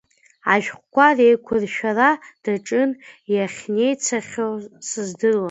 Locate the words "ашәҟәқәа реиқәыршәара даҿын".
0.53-2.91